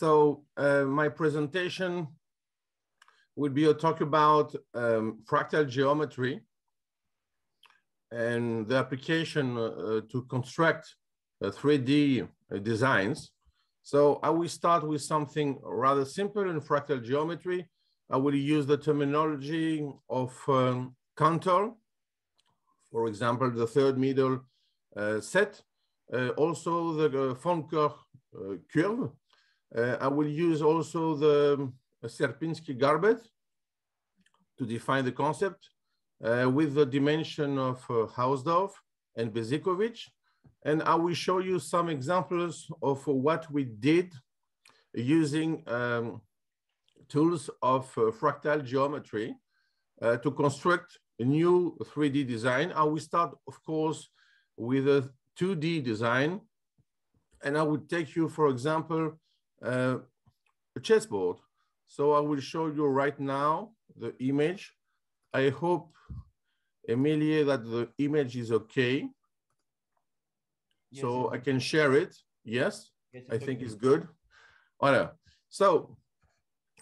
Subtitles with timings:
[0.00, 2.08] So uh, my presentation
[3.36, 6.40] would be a talk about um, fractal geometry
[8.10, 10.94] and the application uh, to construct
[11.42, 13.32] 3D uh, designs.
[13.82, 17.68] So I will start with something rather simple in fractal geometry.
[18.08, 21.72] I will use the terminology of um, Cantor,
[22.90, 24.40] for example, the third middle
[24.96, 25.60] uh, set,
[26.10, 27.98] uh, also the uh, von Koch
[28.34, 29.10] uh, curve.
[29.76, 31.74] Uh, I will use also the um,
[32.04, 33.20] Sierpinski carpet
[34.58, 35.68] to define the concept
[36.24, 38.72] uh, with the dimension of uh, Hausdorff
[39.16, 40.08] and Besicovitch.
[40.64, 44.12] And I will show you some examples of what we did
[44.92, 46.20] using um,
[47.08, 49.34] tools of uh, fractal geometry
[50.02, 52.72] uh, to construct a new 3D design.
[52.74, 54.08] I will start, of course,
[54.56, 56.40] with a 2D design.
[57.42, 59.18] And I will take you, for example,
[59.64, 59.98] uh,
[60.76, 61.36] a chessboard.
[61.86, 64.72] So I will show you right now the image.
[65.32, 65.92] I hope,
[66.88, 69.08] Emilie, that the image is okay.
[70.90, 72.16] Yes, so I can share it.
[72.44, 73.66] Yes, yes I think okay.
[73.66, 74.06] it's good.
[74.80, 75.10] Voilà.
[75.48, 75.96] So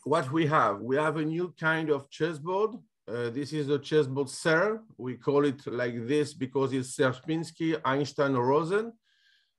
[0.04, 2.76] what we have, we have a new kind of chessboard.
[3.06, 4.80] Uh, this is the chessboard Serre.
[4.98, 8.92] We call it like this because it's Sierpinski, Einstein, Rosen.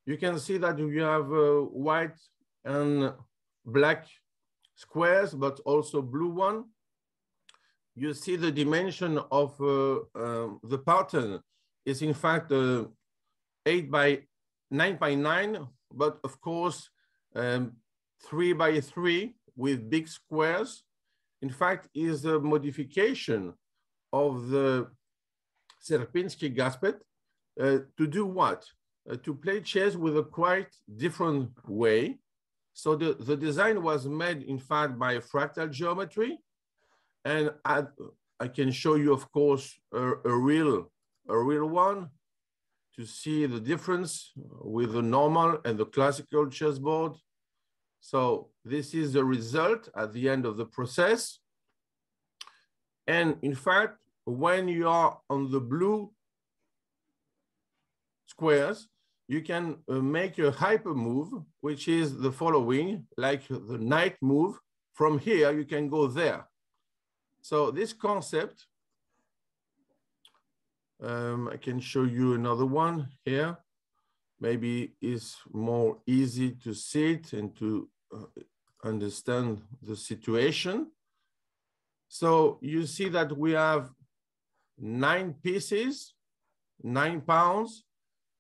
[0.06, 2.18] You can see that we have uh, white
[2.66, 3.14] and
[3.66, 4.08] black
[4.76, 6.66] squares, but also blue one.
[7.96, 11.42] You see the dimension of uh, um, the pattern
[11.86, 12.86] is in fact uh,
[13.66, 14.22] eight by
[14.72, 16.90] nine by nine, but of course,
[17.36, 17.74] um,
[18.28, 20.84] three by three with big squares.
[21.42, 23.54] In fact, is a modification
[24.12, 24.88] of the
[25.82, 27.02] Sierpinski carpet
[27.60, 28.66] uh, to do what?
[29.10, 32.20] Uh, to play chess with a quite different way.
[32.82, 36.40] So the, the design was made, in fact, by fractal geometry.
[37.26, 37.84] And I,
[38.40, 40.90] I can show you, of course, a, a real,
[41.28, 42.10] a real one
[42.96, 47.18] to see the difference with the normal and the classical chessboard.
[48.00, 51.40] So this is the result at the end of the process.
[53.08, 56.14] And in fact, when you are on the blue
[58.26, 58.88] squares,
[59.30, 61.30] you can uh, make a hyper move,
[61.62, 64.58] which is the following, like the knight move.
[64.94, 66.48] From here, you can go there.
[67.42, 68.66] So this concept
[71.02, 73.58] um, I can show you another one here.
[74.42, 78.26] Maybe it's more easy to see it and to uh,
[78.84, 80.92] understand the situation.
[82.08, 83.92] So you see that we have
[84.78, 86.16] nine pieces,
[86.82, 87.84] nine pounds,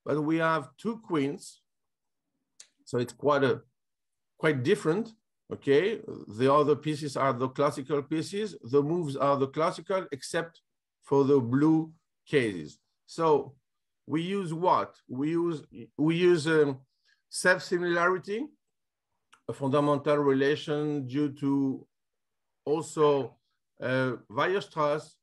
[0.05, 1.61] but we have two queens.
[2.85, 3.61] So it's quite a
[4.37, 5.13] quite different.
[5.51, 5.99] Okay,
[6.37, 8.55] the other pieces are the classical pieces.
[8.61, 10.61] The moves are the classical, except
[11.03, 11.91] for the blue
[12.27, 12.77] cases.
[13.07, 13.55] So
[14.05, 14.95] we use what?
[15.07, 15.63] We use,
[15.97, 16.79] we use um,
[17.29, 18.45] self-similarity,
[19.47, 21.87] a fundamental relation due to
[22.65, 23.37] also
[23.81, 25.15] uh, Weierstrass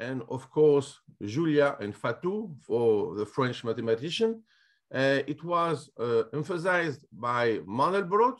[0.00, 4.42] and of course Julia and Fatou for the French mathematician.
[4.92, 8.38] Uh, it was uh, emphasized by Mandelbrot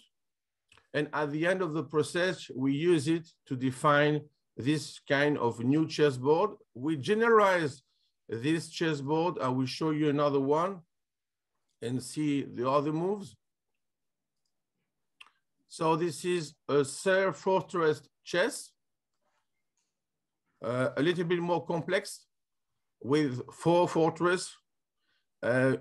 [0.93, 4.23] and at the end of the process, we use it to define
[4.57, 6.51] this kind of new chessboard.
[6.75, 7.83] We generalize
[8.29, 9.39] this chessboard.
[9.41, 10.81] I will show you another one
[11.81, 13.37] and see the other moves.
[15.69, 18.73] So this is a Serre Fortress chess,
[20.63, 22.27] uh, a little bit more complex
[23.03, 24.55] with four fortress.
[25.43, 25.77] Uh,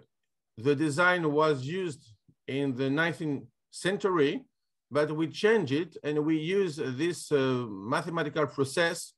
[0.58, 2.14] the design was used
[2.48, 4.46] in the 19th century,
[4.92, 9.14] but we change it and we use this uh, mathematical process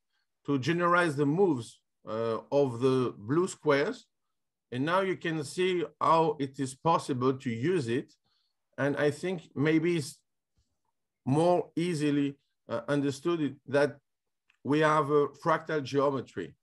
[0.46, 4.08] to generalize the moves uh, of the blue squares.
[4.72, 8.14] And now you can see how it is possible to use it.
[8.78, 10.18] And I think maybe it's
[11.26, 12.38] more easily
[12.70, 13.98] uh, understood that
[14.64, 16.56] we have a fractal geometry.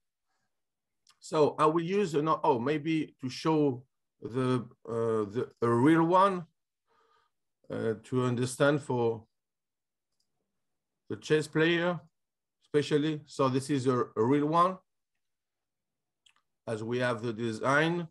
[1.20, 3.82] So I will use, an, oh, maybe to show
[4.22, 6.44] the, uh, the a real one
[7.70, 9.24] uh, to understand for
[11.08, 12.00] the chess player,
[12.64, 13.20] especially.
[13.26, 14.78] So this is a, a real one
[16.66, 18.06] as we have the design.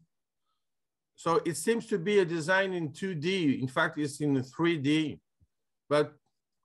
[1.16, 3.62] So it seems to be a design in 2D.
[3.62, 5.20] In fact, it's in 3D.
[5.90, 6.14] But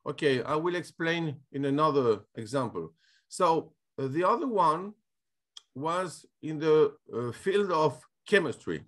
[0.06, 2.92] okay, I will explain in another example.
[3.38, 4.92] So uh, the other one
[5.74, 8.84] was in the uh, field of chemistry.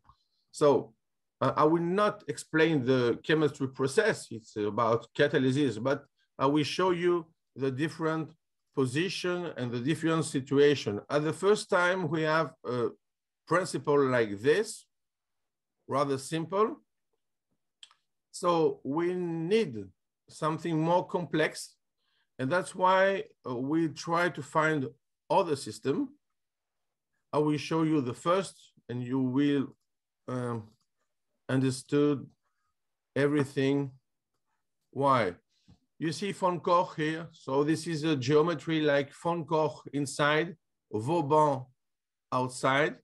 [0.51, 0.93] So
[1.41, 4.29] uh, I will not explain the chemistry process.
[4.31, 6.05] It's about catalysis, but
[6.39, 7.25] I will show you
[7.57, 8.35] the different
[8.75, 11.01] position and the different situation.
[11.09, 12.89] At the first time, we have a
[13.49, 14.85] principle like this,
[15.89, 16.83] rather simple.
[18.31, 19.75] So we need
[20.29, 21.77] something more complex.
[22.39, 24.89] And that's why uh, we try to find
[25.31, 26.11] other system.
[27.33, 29.75] I will show you the first and you will
[30.29, 30.65] um,
[31.49, 32.27] understood
[33.17, 33.91] everything.
[34.91, 35.35] Why?
[35.99, 37.29] You see von Koch here.
[37.33, 40.57] So this is a geometry like von Koch inside,
[40.93, 41.65] Vauban
[42.33, 42.97] outside.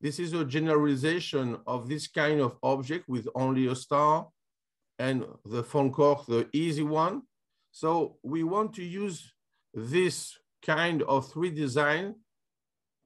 [0.00, 4.28] This is a generalization of this kind of object with only a star
[4.98, 7.22] and the von Koch, the easy one.
[7.72, 9.32] So we want to use
[9.72, 12.16] this kind of 3D design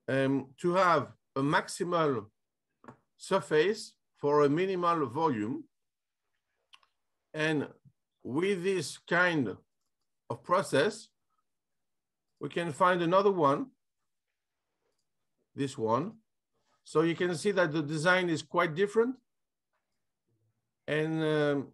[0.09, 2.27] um, to have a maximal
[3.17, 5.65] surface for a minimal volume.
[7.33, 7.69] And
[8.23, 9.57] with this kind
[10.31, 11.09] of process,
[12.41, 13.67] we can find another one,
[15.55, 16.13] this one.
[16.85, 19.17] So you can see that the design is quite different.
[20.87, 21.69] And um,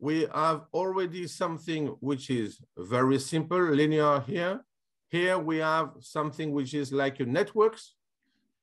[0.00, 4.64] we have already something which is very simple, linear here.
[5.10, 7.94] Here we have something which is like a networks.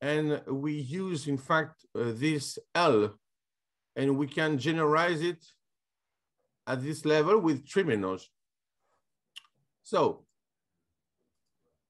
[0.02, 3.14] And we use, in fact, uh, this L,
[3.96, 5.44] and we can generalize it
[6.66, 8.24] at this level with trimenos.
[9.84, 10.26] So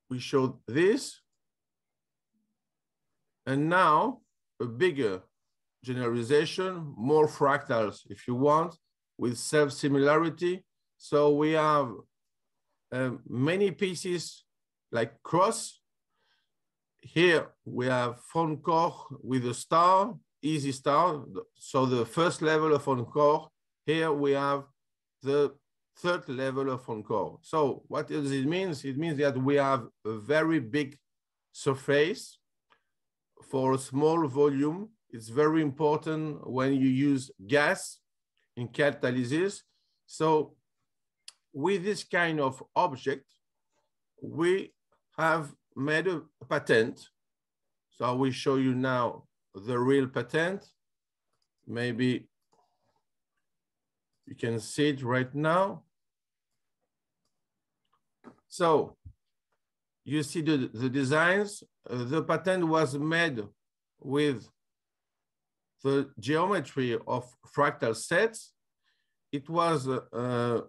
[0.09, 1.21] we showed this,
[3.45, 4.21] and now
[4.61, 5.21] a bigger
[5.83, 8.75] generalization, more fractals if you want,
[9.17, 10.63] with self-similarity.
[10.97, 11.91] So we have
[12.91, 14.43] uh, many pieces
[14.91, 15.79] like cross.
[17.01, 21.23] Here we have Koch with a star, easy star.
[21.55, 23.49] So the first level of Koch
[23.87, 24.63] here we have
[25.23, 25.53] the
[25.97, 27.39] third level of Koch.
[27.41, 28.69] So what does it mean?
[28.69, 30.97] It means that we have a very big
[31.53, 32.37] surface
[33.49, 34.89] for a small volume.
[35.09, 37.99] It's very important when you use gas
[38.57, 39.61] in catalysis.
[40.05, 40.55] So
[41.53, 43.25] with this kind of object,
[44.21, 44.73] we
[45.17, 46.99] have made a patent.
[47.91, 49.23] So I will show you now
[49.53, 50.65] the real patent.
[51.67, 52.27] Maybe
[54.25, 55.83] you can see it right now.
[58.49, 58.97] So
[60.03, 61.63] you see the, the designs.
[61.89, 63.43] Uh, the patent was made
[63.99, 64.47] with
[65.87, 67.23] the geometry of
[67.55, 68.39] fractal sets.
[69.31, 70.61] It was uh,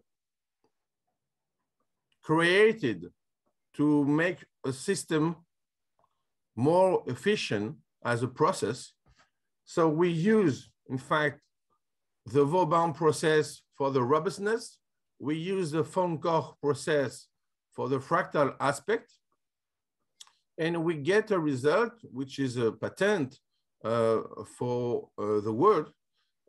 [2.23, 2.99] created
[3.79, 5.25] to make a system
[6.57, 7.77] more efficient
[8.13, 8.79] as a process.
[9.65, 10.57] So we use,
[10.89, 11.41] in fact,
[12.35, 14.79] the Vauban process for the robustness.
[15.19, 17.13] We use the von Koch process
[17.75, 19.09] for the fractal aspect.
[20.65, 23.31] And we get a result, which is a patent
[23.83, 25.93] for uh, the world.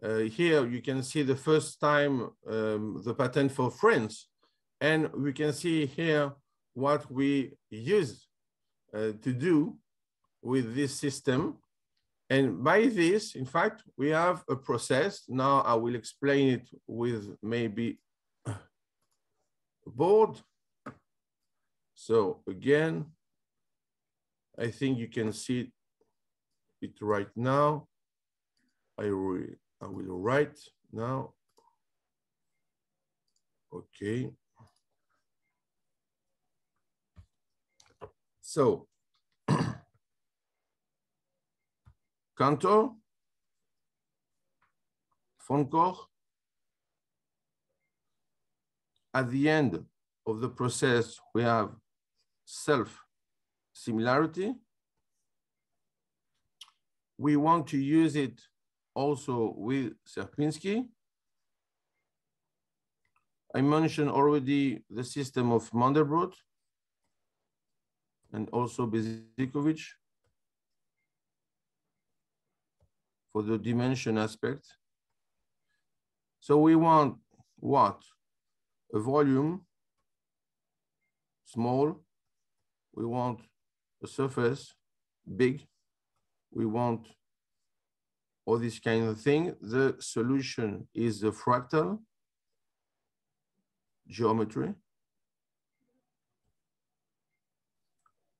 [0.02, 4.30] Uh, here you can see the first time um, the patent for France.
[4.82, 6.32] And we can see here
[6.74, 8.28] what we use
[8.94, 9.78] uh, to do
[10.42, 11.58] with this system.
[12.30, 15.24] And by this, in fact, we have a process.
[15.28, 18.00] Now I will explain it with maybe
[18.46, 18.56] a
[19.86, 20.40] board.
[21.96, 23.06] So again,
[24.58, 25.72] I think you can see
[26.82, 27.88] it right now.
[28.98, 30.60] I, re I will write
[30.92, 31.34] now.
[33.74, 34.30] Okay.
[38.42, 38.88] So
[42.38, 42.90] Cantor,
[45.48, 46.10] Koch,
[49.14, 49.86] at the end
[50.26, 51.70] of the process, we have
[52.46, 54.56] self-similarity.
[57.20, 58.40] We want to use it
[58.96, 60.88] also with Sierpinski.
[63.54, 66.34] I mentioned already the system of Mandelbrot
[68.34, 69.84] and also Besicovitch.
[73.32, 74.66] for the dimension aspect.
[76.40, 77.18] So we want
[77.58, 78.02] what?
[78.94, 79.66] A volume,
[81.46, 82.02] small.
[82.94, 83.40] We want
[84.04, 84.74] a surface,
[85.38, 85.69] big.
[86.52, 87.08] We want
[88.46, 89.56] all this kind of thing.
[89.62, 92.00] The solution is the fractal
[94.08, 94.74] geometry.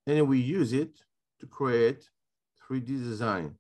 [0.08, 1.00] And we use it
[1.40, 2.10] to create
[2.68, 3.56] 3D design.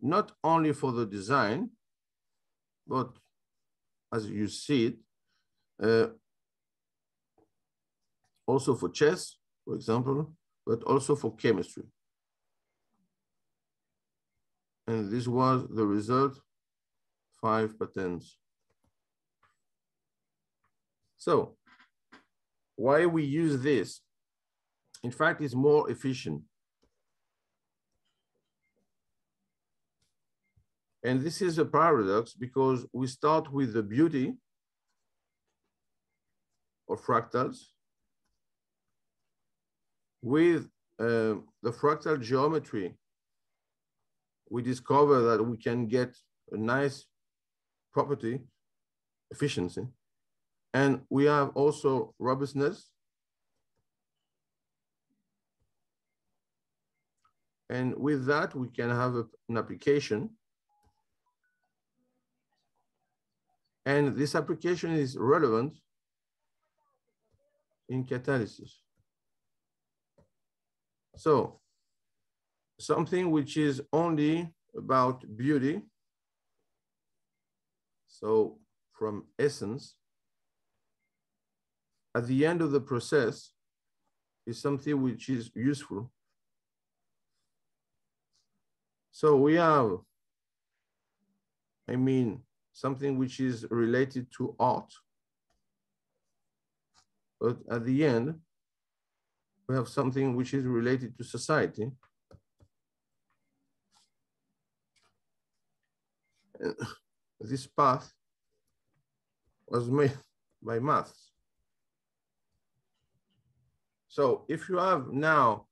[0.00, 1.70] not only for the design,
[2.86, 3.10] but
[4.12, 4.96] as you see it,
[5.82, 6.08] uh,
[8.46, 10.32] also for chess, for example,
[10.64, 11.84] but also for chemistry.
[14.86, 16.40] And this was the result,
[17.40, 18.38] five patents.
[21.16, 21.56] So
[22.76, 24.00] why we use this?
[25.02, 26.42] In fact, it's more efficient.
[31.02, 34.34] And this is a paradox because we start with the beauty
[36.88, 37.58] of fractals
[40.22, 42.96] with uh, the fractal geometry,
[44.48, 46.16] we discover that we can get
[46.52, 47.06] a nice
[47.92, 48.40] property,
[49.30, 49.86] efficiency,
[50.72, 52.90] and we have also robustness.
[57.68, 60.30] And with that, we can have a, an application.
[63.84, 65.74] And this application is relevant
[67.88, 68.70] in catalysis.
[71.16, 71.60] So
[72.78, 75.82] something which is only about beauty.
[78.06, 78.58] So
[78.92, 79.94] from essence,
[82.14, 83.52] at the end of the process
[84.46, 86.10] is something which is useful.
[89.10, 89.98] So we have,
[91.88, 92.42] I mean,
[92.72, 94.92] something which is related to art.
[97.40, 98.34] But at the end,
[99.68, 101.90] we have something which is related to society.
[107.40, 108.12] This path
[109.66, 110.16] was made
[110.62, 111.32] by maths.
[114.08, 115.66] So if you have now,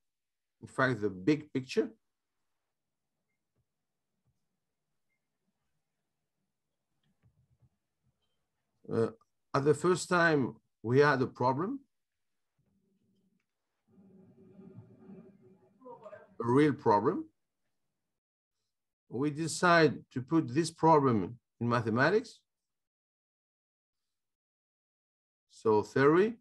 [0.60, 1.88] in fact, the big picture,
[8.92, 9.08] uh,
[9.54, 11.80] at the first time we had a problem,
[16.42, 17.24] a real problem,
[19.14, 22.40] we decide to put this problem in mathematics.
[25.50, 26.34] So theory,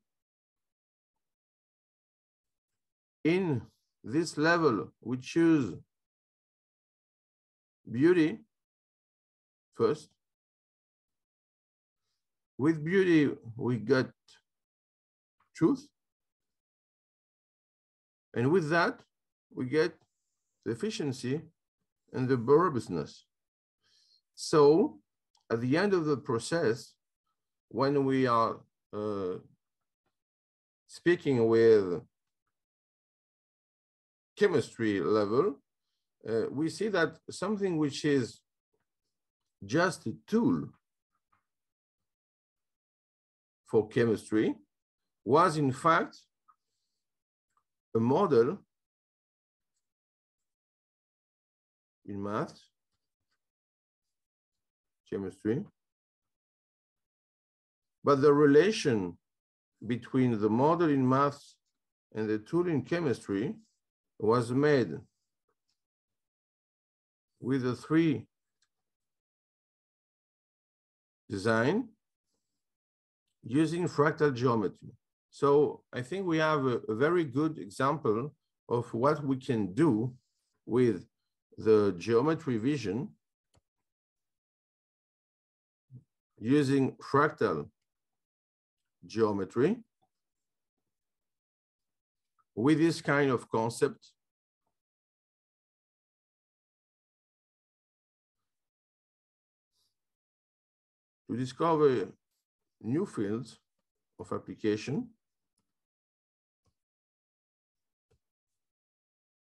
[3.24, 3.62] in
[4.04, 5.76] this level, we choose
[7.90, 8.40] beauty
[9.76, 10.10] first.
[12.58, 14.10] With beauty, we got
[15.56, 15.88] truth.
[18.34, 19.00] And with that,
[19.54, 19.94] we get
[20.66, 21.42] the efficiency
[22.14, 23.26] and the robustness.
[24.36, 25.00] So
[25.52, 26.94] at the end of the process,
[27.70, 28.58] when we are
[28.94, 29.36] uh,
[30.88, 32.02] speaking with
[34.38, 35.60] chemistry level,
[36.28, 38.40] uh, we see that something which is
[39.66, 40.70] just a tool
[43.66, 44.56] for chemistry
[45.26, 46.18] was in fact
[47.96, 48.60] a model
[52.06, 52.60] in math,
[55.10, 55.64] chemistry,
[58.04, 59.18] but the relation
[59.86, 61.56] between the model in maths
[62.16, 63.56] and the tool in chemistry
[64.20, 64.92] was made
[67.40, 68.26] with the three
[71.30, 71.90] design
[73.44, 74.92] using fractal geometry.
[75.30, 78.34] So I think we have a, a, very good example
[78.70, 80.14] of what we can do
[80.66, 81.06] with
[81.58, 83.10] the geometry vision
[86.40, 87.70] using fractal
[89.06, 89.78] geometry
[92.56, 94.12] with this kind of concept,
[101.30, 102.08] to discover
[102.82, 103.60] new fields
[104.20, 105.10] of application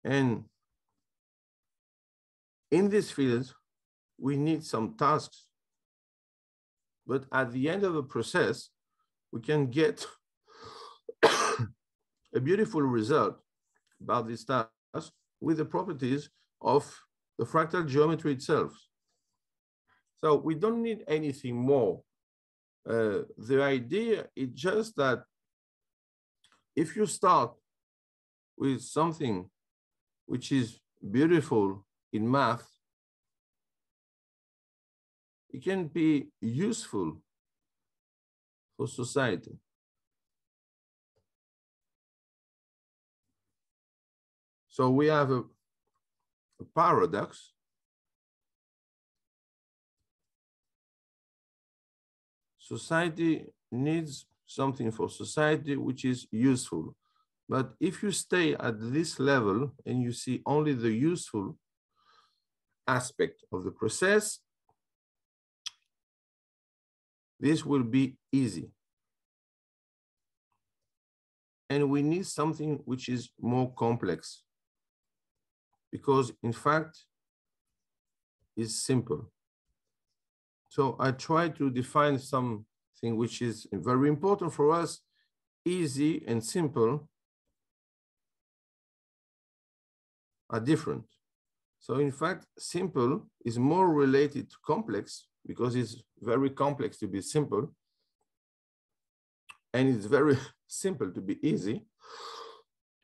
[0.03, 0.43] and
[2.71, 3.53] in these fields,
[4.17, 5.45] we need some tasks.
[7.05, 8.69] But at the end of the process,
[9.31, 10.05] we can get
[11.23, 13.39] a beautiful result
[14.01, 16.29] about this task with the properties
[16.61, 16.83] of
[17.37, 18.73] the fractal geometry itself.
[20.17, 22.01] So we don't need anything more.
[22.87, 25.23] Uh, the idea is just that
[26.75, 27.51] if you start
[28.57, 29.49] with something
[30.25, 30.79] which is
[31.11, 32.67] beautiful in math,
[35.49, 37.21] it can be useful
[38.77, 39.51] for society.
[44.69, 45.43] So we have a,
[46.59, 47.51] a paradox.
[52.57, 56.95] Society needs something for society which is useful.
[57.49, 61.57] But if you stay at this level and you see only the useful,
[62.87, 64.39] aspect of the process,
[67.39, 68.69] this will be easy.
[71.69, 74.43] And we need something which is more complex
[75.91, 77.05] because in fact,
[78.55, 79.31] it's simple.
[80.69, 82.65] So I try to define something
[83.01, 85.01] which is very important for us,
[85.65, 87.09] easy and simple
[90.49, 91.05] are different.
[91.81, 97.21] So in fact, simple is more related to complex because it's very complex to be
[97.21, 97.73] simple.
[99.73, 101.83] And it's very simple to be easy.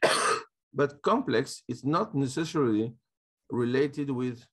[0.73, 2.93] but complex is not necessarily
[3.49, 4.45] related with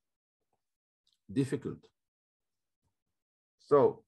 [1.31, 1.81] difficult.
[3.59, 4.05] So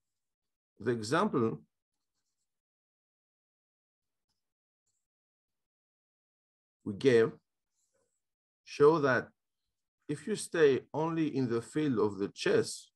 [0.81, 1.61] the example
[6.85, 7.33] we gave
[8.65, 9.29] show that
[10.09, 12.91] if you stay only in the field of the chess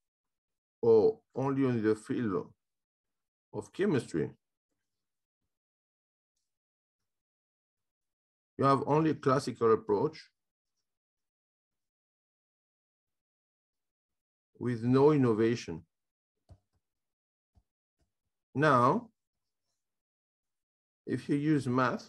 [0.81, 2.53] or only in the field
[3.53, 4.31] of chemistry,
[8.59, 10.31] you have only a classical approach
[14.59, 15.83] with no innovation.
[18.55, 19.09] Now,
[21.07, 22.09] if you use math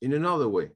[0.00, 0.70] in another way,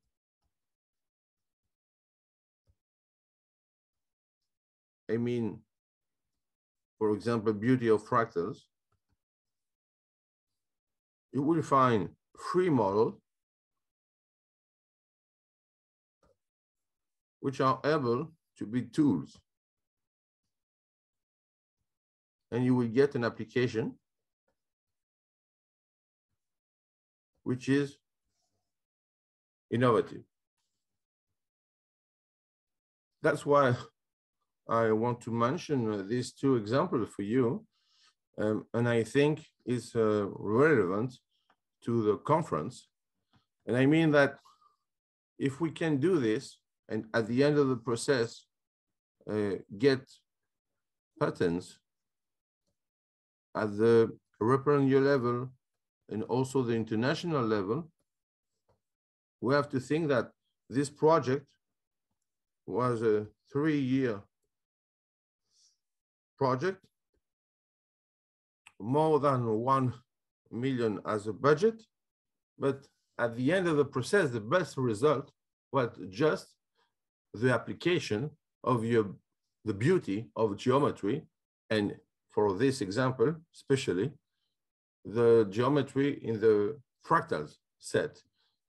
[5.11, 5.61] I mean,
[6.99, 8.59] for example, beauty of fractals,
[11.33, 12.11] you will find
[12.53, 13.15] free models
[17.41, 19.37] which are able to be tools.
[22.53, 23.95] And you will get an application
[27.43, 27.97] which is
[29.71, 30.23] innovative.
[33.23, 33.75] That's why
[34.71, 37.67] I want to mention uh, these two examples for you.
[38.39, 41.19] Um, and I think it's uh, relevant
[41.85, 42.89] to the conference.
[43.67, 44.39] And I mean that
[45.39, 48.47] if we can do this, and at the end of the process,
[49.29, 50.01] uh, get
[51.19, 51.79] patents
[53.57, 55.49] at the European level
[56.09, 57.91] and also the international level,
[59.41, 60.31] we have to think that
[60.69, 61.47] this project
[62.67, 64.23] was a three-year
[66.41, 66.81] project,
[68.81, 69.93] more than 1
[70.51, 71.79] million as a budget,
[72.59, 72.79] but
[73.19, 75.27] at the end of the process, the best result
[75.73, 76.47] was just
[77.43, 78.31] the application
[78.65, 79.07] of your,
[79.69, 81.17] the beauty of geometry,
[81.69, 81.87] and
[82.35, 84.09] for this example, especially,
[85.05, 86.57] the geometry in the
[87.07, 88.13] fractals set.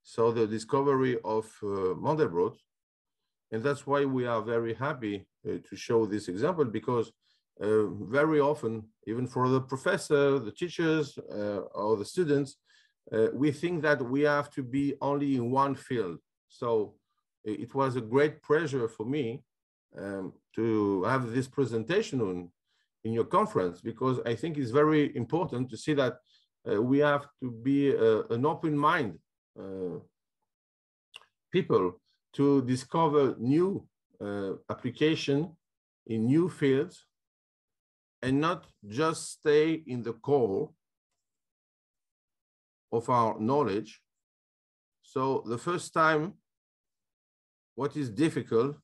[0.02, 2.56] So the discovery of uh, Mandelbrot,
[3.52, 7.12] and that's why we are very happy uh, to show this example because
[7.60, 12.56] uh, very often, even for the professor, the teachers, uh, or the students,
[13.12, 16.18] uh, we think that we have to be only in one field.
[16.48, 16.94] So
[17.44, 19.42] it was a great pleasure for me
[19.98, 22.50] um, to have this presentation on,
[23.04, 26.18] in your conference because I think it's very important to see that
[26.70, 29.18] uh, we have to be uh, an open mind
[31.52, 32.00] people
[32.32, 33.86] to discover new
[34.70, 35.54] application
[36.06, 37.04] in new fields
[38.22, 40.70] and not just stay in the core
[42.92, 44.00] of our knowledge.
[45.02, 46.34] So the first time,
[47.74, 48.76] what is difficult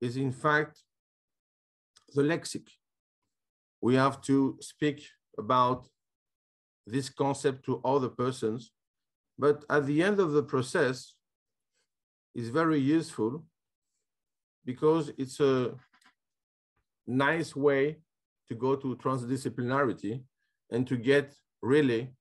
[0.00, 0.82] is in fact
[2.14, 2.68] the lexic.
[3.80, 5.06] We have to speak
[5.38, 5.88] about
[6.86, 8.72] this concept to other persons,
[9.38, 11.14] but at the end of the process
[12.34, 13.44] is very useful
[14.64, 15.74] because it's a
[17.07, 17.97] nice way
[18.47, 20.23] to go to transdisciplinarity
[20.69, 22.13] and to get really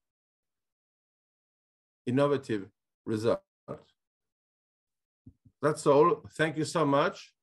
[2.07, 2.69] innovative
[3.07, 3.43] results.
[5.63, 6.23] That's all.
[6.37, 7.35] Thank you so much.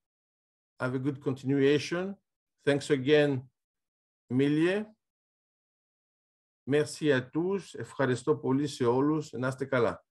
[0.80, 2.16] Have a good continuation.
[2.66, 3.44] Thanks again,
[4.32, 4.86] Emilie.
[6.66, 7.74] Merci à tous.
[7.74, 9.32] Ευχαριστώ πολύ σε όλους.
[9.32, 10.06] Να είστε καλά.